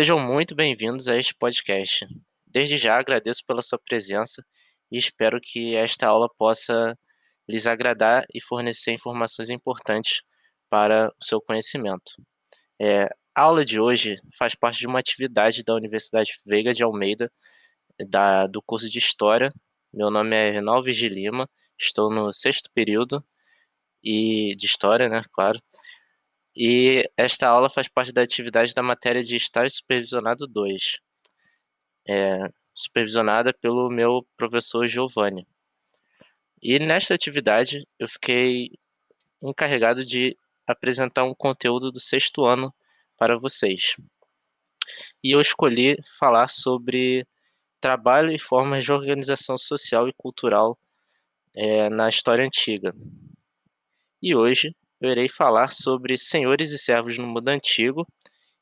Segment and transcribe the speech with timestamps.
[0.00, 2.06] Sejam muito bem-vindos a este podcast.
[2.46, 4.42] Desde já agradeço pela sua presença
[4.90, 6.98] e espero que esta aula possa
[7.46, 10.22] lhes agradar e fornecer informações importantes
[10.70, 12.12] para o seu conhecimento.
[12.80, 17.30] É, a aula de hoje faz parte de uma atividade da Universidade Veiga de Almeida,
[18.08, 19.52] da, do curso de História.
[19.92, 21.46] Meu nome é Renalves de Lima,
[21.78, 23.22] estou no sexto período
[24.02, 25.60] e de História, né, claro.
[26.54, 30.98] E esta aula faz parte da atividade da matéria de Estágio Supervisionado 2,
[32.08, 35.46] é, supervisionada pelo meu professor Giovanni.
[36.62, 38.70] E nesta atividade eu fiquei
[39.42, 40.36] encarregado de
[40.66, 42.74] apresentar um conteúdo do sexto ano
[43.16, 43.94] para vocês.
[45.22, 47.26] E eu escolhi falar sobre
[47.80, 50.78] trabalho e formas de organização social e cultural
[51.54, 52.92] é, na história antiga.
[54.22, 58.06] E hoje eu irei falar sobre senhores e servos no mundo antigo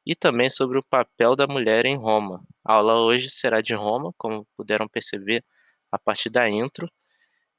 [0.07, 2.43] e também sobre o papel da mulher em Roma.
[2.65, 5.45] A aula hoje será de Roma, como puderam perceber
[5.91, 6.91] a partir da intro,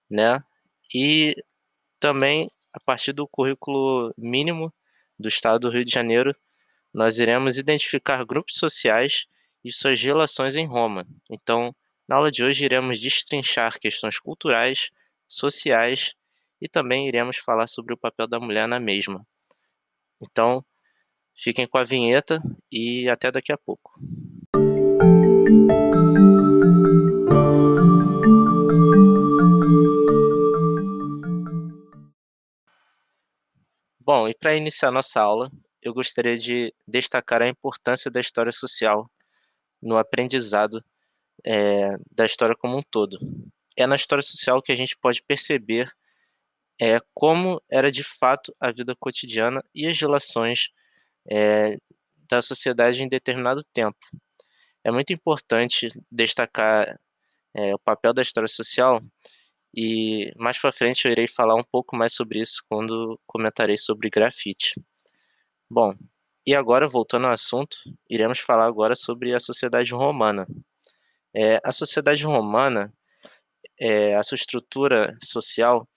[0.10, 0.40] né?
[0.94, 1.36] E
[2.00, 4.74] também a partir do currículo mínimo
[5.18, 6.36] do estado do Rio de Janeiro,
[6.94, 9.26] nós iremos identificar grupos sociais
[9.64, 11.06] e suas relações em Roma.
[11.30, 11.76] Então,
[12.08, 14.90] na aula de hoje iremos destrinchar questões culturais,
[15.28, 16.16] sociais
[16.62, 19.26] e também iremos falar sobre o papel da mulher na mesma.
[20.22, 20.64] Então,
[21.36, 23.92] fiquem com a vinheta e até daqui a pouco.
[34.02, 39.04] Bom, e para iniciar nossa aula, eu gostaria de destacar a importância da história social
[39.82, 40.84] no aprendizado
[41.46, 43.18] é, da história como um todo.
[43.78, 45.90] É na história social que a gente pode perceber
[46.80, 50.70] é, como era de fato a vida cotidiana e as relações
[51.30, 51.78] é,
[52.30, 53.98] da sociedade em determinado tempo.
[54.84, 56.98] É muito importante destacar
[57.54, 59.02] é, o papel da história social
[59.76, 64.10] e mais para frente eu irei falar um pouco mais sobre isso quando comentarei sobre
[64.10, 64.74] grafite.
[65.70, 65.94] Bom,
[66.46, 67.78] e agora voltando ao assunto,
[68.10, 70.48] iremos falar agora sobre a sociedade romana.
[71.36, 72.92] É, a sociedade romana,
[73.80, 75.88] é, a sua estrutura social,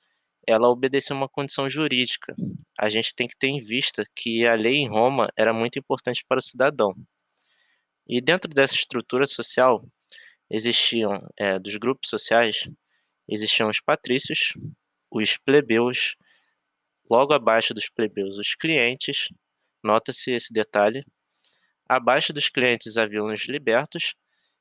[0.46, 2.34] ela obedecia uma condição jurídica.
[2.78, 6.24] A gente tem que ter em vista que a lei em Roma era muito importante
[6.28, 6.94] para o cidadão.
[8.06, 9.84] E dentro dessa estrutura social
[10.50, 12.68] existiam, é, dos grupos sociais,
[13.28, 14.52] existiam os patrícios,
[15.10, 16.16] os plebeus,
[17.08, 19.28] logo abaixo dos plebeus os clientes,
[19.82, 21.04] nota-se esse detalhe,
[21.88, 24.14] abaixo dos clientes haviam os libertos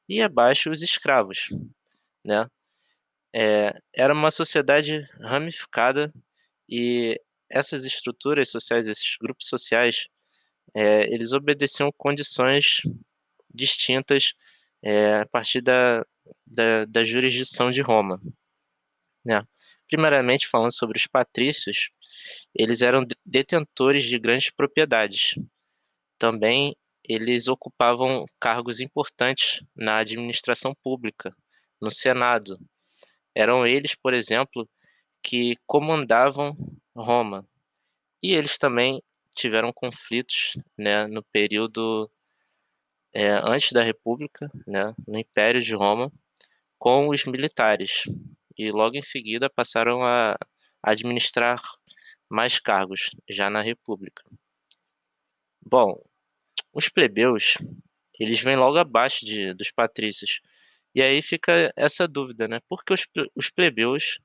[0.07, 1.49] e abaixo os escravos,
[2.23, 2.47] né?
[3.33, 6.13] É, era uma sociedade ramificada
[6.67, 7.19] e
[7.49, 10.07] essas estruturas sociais, esses grupos sociais,
[10.73, 12.81] é, eles obedeciam condições
[13.53, 14.33] distintas
[14.83, 16.05] é, a partir da,
[16.45, 18.19] da, da, jurisdição de Roma.
[19.23, 19.43] Né?
[19.89, 21.89] Primeiramente, falando sobre os patrícios,
[22.55, 25.35] eles eram detentores de grandes propriedades.
[26.17, 31.35] Também eles ocupavam cargos importantes na administração pública,
[31.81, 32.57] no Senado,
[33.35, 34.67] eram eles, por exemplo,
[35.23, 36.53] que comandavam
[36.95, 37.47] Roma.
[38.21, 39.01] E eles também
[39.35, 42.09] tiveram conflitos né, no período
[43.13, 46.11] é, antes da República, né, no Império de Roma,
[46.77, 48.03] com os militares.
[48.57, 50.37] E logo em seguida passaram a
[50.83, 51.61] administrar
[52.29, 54.23] mais cargos, já na República.
[55.61, 56.01] Bom,
[56.73, 57.57] os plebeus,
[58.19, 60.41] eles vêm logo abaixo de, dos patrícios,
[60.93, 62.59] e aí fica essa dúvida, né?
[62.67, 64.19] Por que os, os plebeus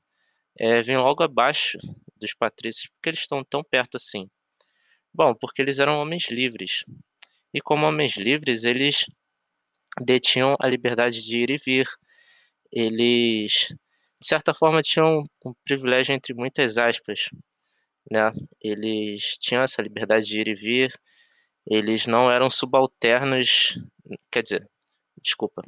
[0.58, 1.78] é, vêm logo abaixo
[2.16, 2.88] dos patrícios?
[2.88, 4.28] Por que eles estão tão perto assim?
[5.14, 6.84] Bom, porque eles eram homens livres.
[7.54, 9.06] E como homens livres, eles
[10.04, 11.86] detinham a liberdade de ir e vir.
[12.70, 13.68] Eles,
[14.20, 17.30] de certa forma, tinham um privilégio entre muitas aspas.
[18.10, 18.30] Né?
[18.60, 20.92] Eles tinham essa liberdade de ir e vir.
[21.66, 23.78] Eles não eram subalternos,
[24.30, 24.68] quer dizer,
[25.22, 25.62] desculpa,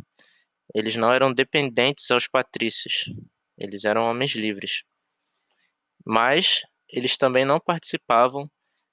[0.75, 3.05] eles não eram dependentes aos patrícios,
[3.57, 4.85] eles eram homens livres.
[6.05, 8.49] Mas eles também não participavam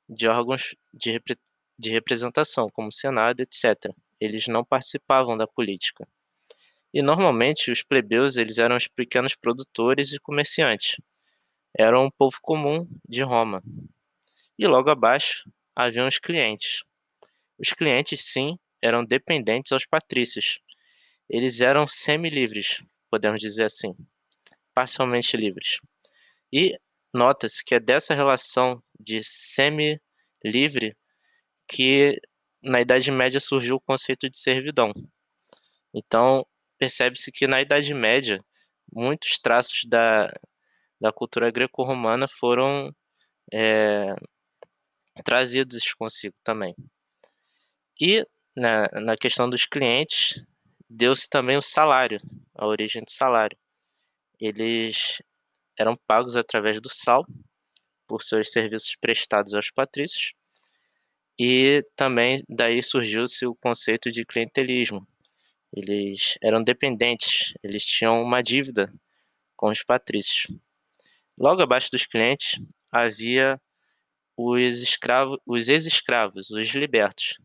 [0.08, 1.38] de órgãos de, repre
[1.78, 3.94] de representação, como Senado, etc.
[4.20, 6.08] Eles não participavam da política.
[6.94, 10.98] E normalmente os plebeus eles eram os pequenos produtores e comerciantes.
[11.78, 13.62] Eram um povo comum de Roma.
[14.58, 16.86] E logo abaixo haviam os clientes.
[17.60, 20.60] Os clientes, sim, eram dependentes aos patrícios,
[21.30, 23.96] eles eram semi-livres, podemos dizer assim,
[24.74, 25.80] parcialmente livres.
[26.52, 26.78] E
[27.14, 30.96] nota-se que é dessa relação de semi-livre
[31.68, 32.20] que
[32.62, 34.92] na Idade Média surgiu o conceito de servidão.
[35.94, 36.46] Então,
[36.78, 38.40] percebe-se que na Idade Média,
[38.92, 40.32] muitos traços da,
[41.00, 42.94] da cultura greco-romana foram
[43.54, 44.14] é,
[45.24, 46.76] trazidos consigo também.
[48.00, 48.26] E
[48.56, 50.44] na, na questão dos clientes,
[50.90, 52.20] deu-se também o salário,
[52.54, 53.58] a origem do salário.
[54.40, 55.22] Eles
[55.78, 57.26] eram pagos através do sal
[58.08, 60.34] por seus serviços prestados aos patrícios,
[61.38, 65.06] e também daí surgiu-se o conceito de clientelismo.
[65.76, 68.90] Eles eram dependentes, eles tinham uma dívida
[69.56, 70.48] com os patrícios.
[71.38, 73.60] Logo abaixo dos clientes havia
[74.38, 77.38] os escravos, os ex-escravos, os libertos.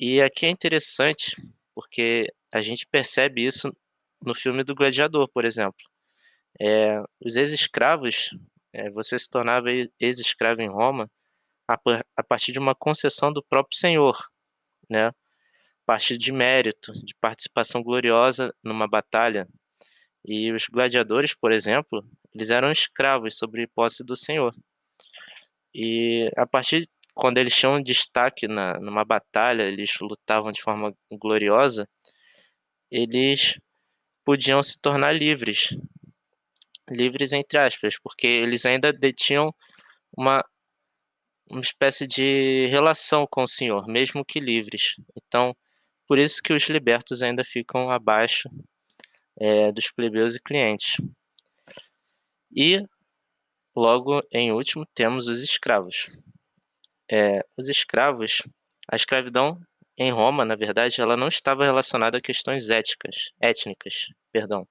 [0.00, 1.36] E aqui é interessante
[1.74, 3.74] porque a gente percebe isso
[4.22, 5.84] no filme do Gladiador, por exemplo.
[6.60, 8.30] É, os ex-escravos,
[8.72, 9.68] é, você se tornava
[10.00, 11.10] ex-escravo em Roma
[11.68, 11.78] a,
[12.16, 14.16] a, partir de uma concessão do próprio Senhor,
[14.90, 15.08] né?
[15.08, 15.12] A
[15.86, 19.46] partir de mérito, de participação gloriosa numa batalha.
[20.24, 22.04] E os gladiadores, por exemplo,
[22.34, 24.54] eles eram escravos sobre posse do Senhor.
[25.74, 31.88] E a partir quando eles tinham destaque na, numa batalha, eles lutavam de forma gloriosa,
[32.90, 33.58] eles
[34.24, 35.76] podiam se tornar livres.
[36.88, 39.52] Livres entre aspas, porque eles ainda detinham
[40.16, 40.44] uma,
[41.50, 44.96] uma espécie de relação com o Senhor, mesmo que livres.
[45.16, 45.54] Então,
[46.06, 48.48] por isso que os libertos ainda ficam abaixo
[49.38, 50.96] é, dos plebeus e clientes.
[52.54, 52.82] E,
[53.74, 56.06] logo em último, temos os escravos.
[57.10, 58.42] É, os escravos,
[58.90, 59.60] a escravidão
[59.98, 64.66] em Roma, na verdade, ela não estava relacionada a questões éticas, étnicas, perdão,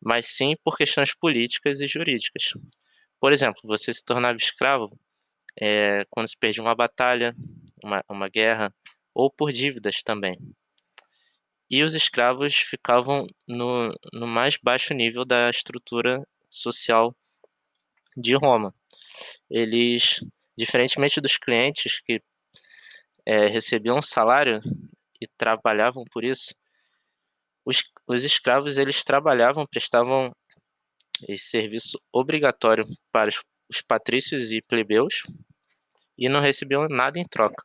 [0.00, 2.52] mas sim por questões políticas e jurídicas.
[3.18, 4.90] Por exemplo, você se tornava escravo
[5.60, 7.34] é, quando se perdia uma batalha,
[7.82, 8.74] uma, uma guerra,
[9.14, 10.36] ou por dívidas também.
[11.70, 17.14] E os escravos ficavam no, no mais baixo nível da estrutura social
[18.16, 18.74] de Roma.
[19.48, 20.20] Eles
[20.60, 22.20] Diferentemente dos clientes que
[23.26, 24.60] é, recebiam um salário
[25.20, 26.54] e trabalhavam por isso,
[27.64, 30.32] os, os escravos eles trabalhavam, prestavam
[31.28, 33.40] esse serviço obrigatório para os,
[33.70, 35.22] os patrícios e plebeus
[36.16, 37.64] e não recebiam nada em troca.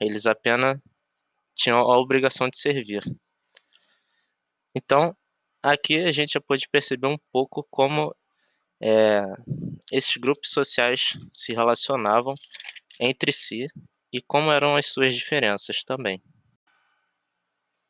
[0.00, 0.78] Eles apenas
[1.54, 3.02] tinham a obrigação de servir.
[4.74, 5.14] Então,
[5.62, 8.14] aqui a gente já pode perceber um pouco como
[8.80, 9.22] é,
[9.92, 12.34] esses grupos sociais se relacionavam
[12.98, 13.68] entre si
[14.12, 16.22] e como eram as suas diferenças também.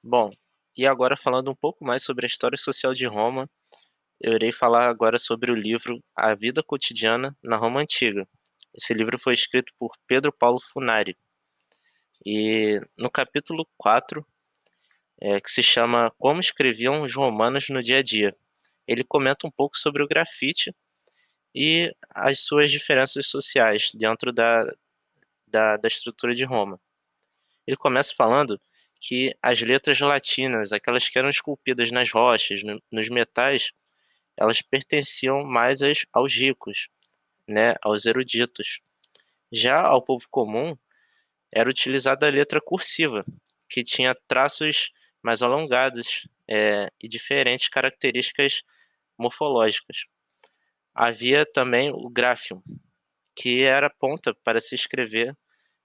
[0.05, 0.31] Bom,
[0.77, 3.49] e agora falando um pouco mais sobre a história social de Roma,
[4.21, 8.27] eu irei falar agora sobre o livro A Vida Cotidiana na Roma Antiga.
[8.73, 11.17] Esse livro foi escrito por Pedro Paulo Funari.
[12.25, 14.25] E no capítulo 4,
[15.21, 18.35] é, que se chama Como Escreviam os Romanos no Dia a Dia,
[18.87, 20.75] ele comenta um pouco sobre o grafite
[21.55, 24.65] e as suas diferenças sociais dentro da,
[25.53, 26.81] da, da estrutura de Roma.
[27.67, 28.59] Ele começa falando
[29.01, 33.71] que as letras latinas, aquelas que eram esculpidas nas rochas, no, nos metais,
[34.37, 35.81] elas pertenciam mais
[36.13, 36.89] aos ricos,
[37.47, 38.81] né, aos eruditos.
[39.53, 40.75] Já ao povo comum,
[41.55, 43.25] era utilizada a letra cursiva,
[43.69, 44.91] que tinha traços
[45.23, 48.63] mais alongados é, e diferentes características
[49.19, 50.07] morfológicas.
[50.95, 52.61] Havia também o graphium,
[53.35, 55.35] que era ponta para se escrever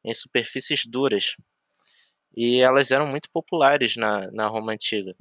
[0.08, 1.36] em superfícies duras,
[2.36, 5.14] e elas eram muito populares na, na Roma Antiga.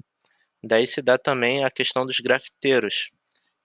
[0.62, 3.10] Daí se dá também a questão dos grafiteiros,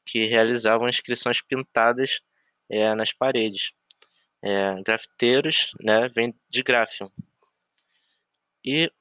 [0.05, 2.21] que realizavam inscrições pintadas
[2.69, 3.71] é, nas paredes.
[4.43, 7.09] É, grafiteiros né, vem de graphium.
[8.65, 8.91] E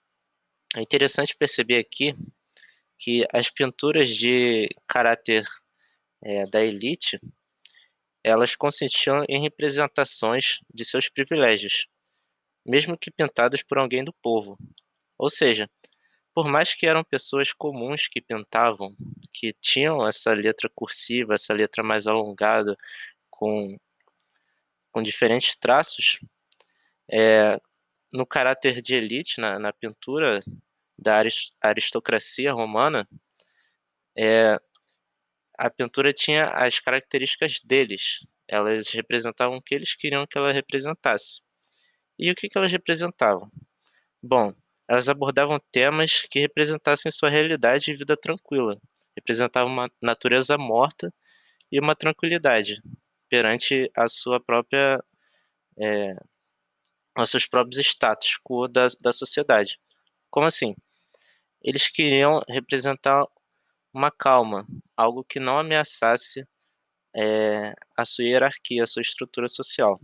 [0.76, 2.14] é interessante perceber aqui
[2.98, 5.46] que as pinturas de caráter
[6.22, 7.18] é, da elite,
[8.22, 11.86] elas consistiam em representações de seus privilégios,
[12.70, 14.56] mesmo que pintadas por alguém do povo.
[15.18, 15.68] Ou seja,
[16.32, 18.94] por mais que eram pessoas comuns que pintavam,
[19.32, 22.76] que tinham essa letra cursiva, essa letra mais alongada,
[23.28, 23.76] com,
[24.92, 26.20] com diferentes traços,
[27.10, 27.60] é,
[28.12, 30.40] no caráter de elite, na, na pintura
[30.96, 31.20] da
[31.60, 33.08] aristocracia romana,
[34.16, 34.56] é,
[35.58, 38.20] a pintura tinha as características deles.
[38.46, 41.40] Elas representavam o que eles queriam que ela representasse.
[42.20, 43.50] E o que, que elas representavam?
[44.22, 44.52] Bom,
[44.86, 48.78] elas abordavam temas que representassem sua realidade e vida tranquila.
[49.16, 51.10] Representavam uma natureza morta
[51.72, 52.82] e uma tranquilidade
[53.30, 55.02] perante a sua própria
[55.80, 56.14] é,
[57.24, 59.80] seus próprios status quo da, da sociedade.
[60.28, 60.76] Como assim?
[61.62, 63.24] Eles queriam representar
[63.94, 66.46] uma calma, algo que não ameaçasse
[67.16, 69.98] é, a sua hierarquia, a sua estrutura social.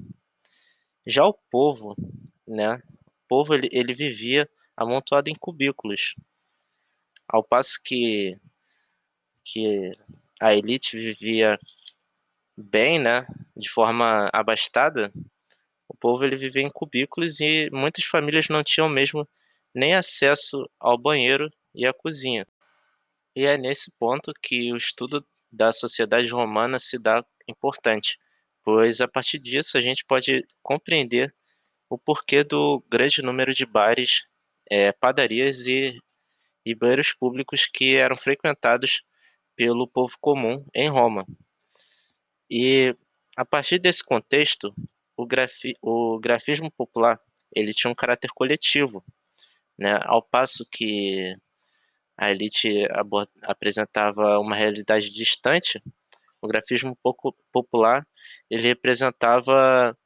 [1.07, 1.95] Já o povo,
[2.47, 2.75] né?
[2.77, 6.15] O povo ele, ele vivia amontoado em cubículos,
[7.29, 8.39] ao passo que
[9.45, 9.93] que
[10.41, 11.59] a elite vivia
[12.57, 15.13] bem, né, de forma abastada,
[15.89, 19.29] o povo ele vivia em cubículos e muitas famílias não tinham mesmo
[19.75, 22.47] nem acesso ao banheiro e à cozinha.
[23.37, 28.19] E é nesse ponto que o estudo da sociedade romana se dá importante,
[28.67, 31.33] pois a partir disso a gente pode compreender
[31.89, 34.25] o porquê do grande número de bares,
[34.69, 35.97] é, padarias e,
[36.65, 39.05] e banheiros públicos que eram frequentados
[39.55, 41.25] pelo povo comum em Roma.
[42.51, 42.93] E
[43.37, 44.75] a partir desse contexto,
[45.17, 47.21] o, grafi o grafismo popular
[47.55, 49.01] ele tinha um caráter coletivo,
[49.79, 50.01] né?
[50.03, 51.37] Ao passo que
[52.19, 52.85] a elite
[53.43, 55.81] apresentava uma realidade distante,
[56.41, 56.97] o grafismo
[57.53, 58.07] popular
[58.51, 59.97] ele representava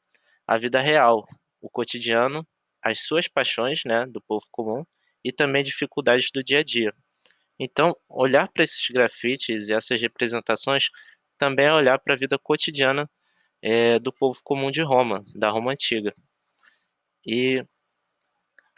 [0.46, 1.26] a vida real,
[1.60, 2.46] o cotidiano,
[2.82, 4.84] as suas paixões, né, do povo comum
[5.24, 6.94] e também dificuldades do dia a dia.
[7.58, 10.88] Então, olhar para esses grafites e essas representações
[11.38, 13.06] também é olhar para a vida cotidiana
[13.62, 16.12] é, do povo comum de Roma, da Roma antiga.
[17.26, 17.62] E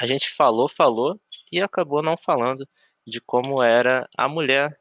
[0.01, 1.21] a gente falou, falou
[1.53, 2.69] e acabou não falando
[3.07, 4.77] de como era a mulher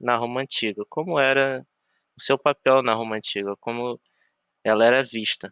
[0.00, 1.66] na Roma antiga, como era
[2.20, 3.98] o seu papel na Roma antiga, como
[4.62, 5.50] ela era vista.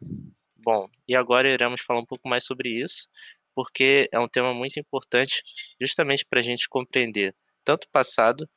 [0.56, 3.08] Bom, e agora iremos falar um pouco mais sobre isso,
[3.54, 5.42] porque é um tema muito importante
[5.80, 7.34] justamente para a gente compreender
[7.64, 8.48] tanto o passado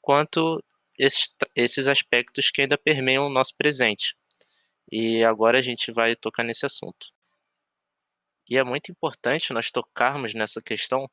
[0.00, 0.62] quanto
[0.98, 4.16] esses, esses aspectos que ainda permeiam o nosso presente.
[4.90, 7.08] E agora a gente vai tocar nesse assunto.
[8.48, 11.08] E é muito importante nós tocarmos nessa questão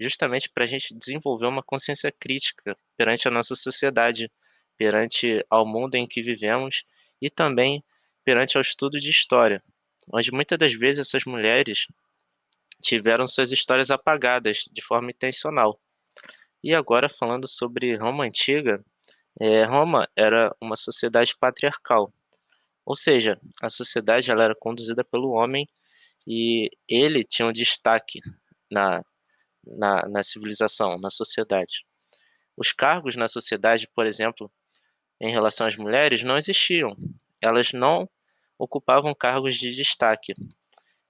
[0.00, 4.30] justamente para a gente desenvolver uma consciência crítica perante a nossa sociedade,
[4.78, 6.84] perante ao mundo em que vivemos
[7.20, 7.84] e também
[8.24, 9.62] perante ao estudo de história,
[10.12, 11.88] onde muitas das vezes essas mulheres
[12.80, 15.78] tiveram suas histórias apagadas de forma intencional.
[16.62, 18.82] E agora falando sobre Roma antiga,
[19.40, 22.12] é, Roma era uma sociedade patriarcal,
[22.84, 25.68] ou seja, a sociedade ela era conduzida pelo homem
[26.26, 28.20] e ele tinha um destaque
[28.70, 29.04] na,
[29.66, 31.84] na, na civilização, na sociedade.
[32.56, 34.50] Os cargos na sociedade, por exemplo,
[35.20, 36.90] em relação às mulheres, não existiam.
[37.40, 38.08] Elas não
[38.58, 40.34] ocupavam cargos de destaque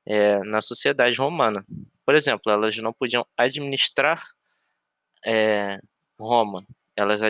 [0.06, 1.64] é, na sociedade romana.
[2.04, 4.22] Por exemplo, elas não podiam administrar
[5.24, 5.78] é,
[6.18, 6.66] Roma.
[6.96, 7.20] Elas,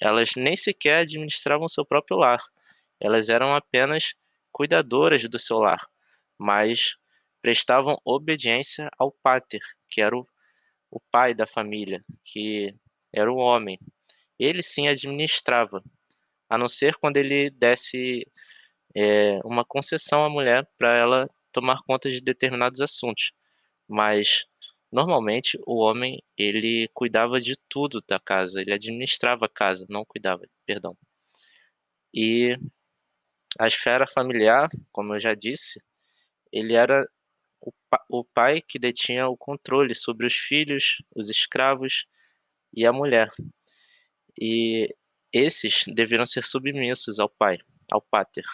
[0.00, 2.44] elas nem sequer administravam seu próprio lar.
[3.00, 4.14] Elas eram apenas
[4.52, 5.86] cuidadoras do seu lar,
[6.38, 6.96] mas
[7.40, 10.26] prestavam obediência ao pater, que era o,
[10.90, 12.74] o pai da família, que
[13.12, 13.78] era o homem.
[14.38, 15.82] Ele sim administrava,
[16.48, 18.26] a não ser quando ele desse
[18.94, 23.32] é, uma concessão à mulher para ela tomar conta de determinados assuntos.
[23.88, 24.46] Mas
[24.92, 30.42] Normalmente, o homem, ele cuidava de tudo da casa, ele administrava a casa, não cuidava,
[30.64, 30.96] perdão.
[32.14, 32.56] E
[33.58, 35.82] a esfera familiar, como eu já disse,
[36.52, 37.06] ele era
[37.60, 37.72] o,
[38.08, 42.06] o pai que detinha o controle sobre os filhos, os escravos
[42.74, 43.30] e a mulher.
[44.40, 44.94] E
[45.36, 47.58] esses deveriam ser submissos ao pai,
[47.92, 48.44] ao pater.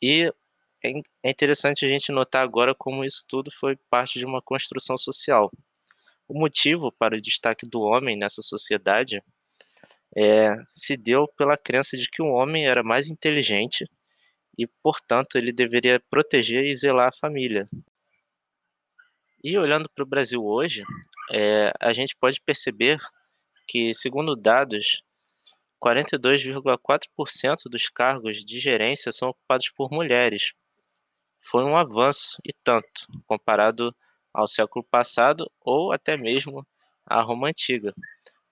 [0.00, 0.32] E
[0.84, 0.90] é,
[1.22, 5.50] é interessante a gente notar agora como isso tudo foi parte de uma construção social.
[6.28, 9.22] O motivo para o destaque do homem nessa sociedade
[10.16, 13.88] é, se deu pela crença de que o homem era mais inteligente
[14.58, 17.68] e, portanto, ele deveria proteger e zelar a família.
[19.42, 20.84] E olhando para o Brasil hoje,
[21.32, 22.98] é, a gente pode perceber
[23.66, 25.02] que, segundo dados,
[25.82, 30.52] 42,4% dos cargos de gerência são ocupados por mulheres,
[31.40, 33.94] foi um avanço e tanto, comparado
[34.32, 36.64] ao século passado ou até mesmo
[37.04, 37.92] à Roma antiga.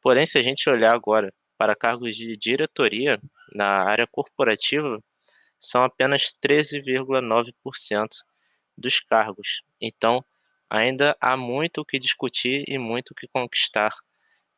[0.03, 3.21] Porém, se a gente olhar agora para cargos de diretoria
[3.55, 4.97] na área corporativa,
[5.59, 8.09] são apenas 13,9%
[8.77, 9.63] dos cargos.
[9.81, 10.25] Então,
[10.69, 13.95] ainda há muito o que discutir e muito o que conquistar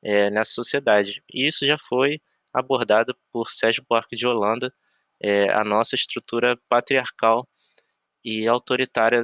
[0.02, 1.22] é, nessa sociedade.
[1.32, 2.20] E isso já foi
[2.52, 4.72] abordado por Sérgio Buarque de Holanda,
[5.20, 7.48] é, a nossa estrutura patriarcal
[8.24, 9.22] e autoritária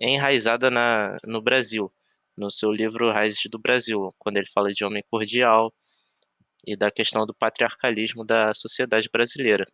[0.00, 1.92] enraizada na, no Brasil,
[2.36, 5.72] no seu livro Raízes do Brasil, quando ele fala de homem cordial
[6.66, 9.66] e da questão do patriarcalismo da sociedade brasileira.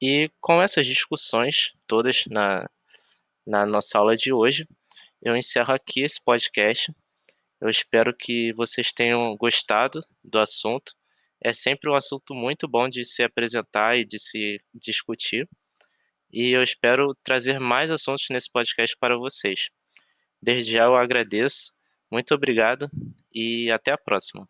[0.00, 2.66] E com essas discussões todas na,
[3.46, 4.66] na nossa aula de hoje.
[5.22, 6.92] Eu encerro aqui esse podcast.
[7.60, 10.92] Eu espero que vocês tenham gostado do assunto.
[11.44, 15.46] É sempre um assunto muito bom de se apresentar e de se discutir.
[16.32, 19.68] E eu espero trazer mais assuntos nesse podcast para vocês.
[20.42, 21.74] Desde já eu agradeço.
[22.10, 22.88] Muito obrigado
[23.30, 24.46] e até a próxima.